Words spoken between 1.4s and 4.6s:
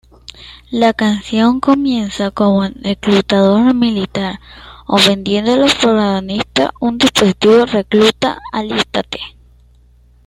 comienza con un reclutador militar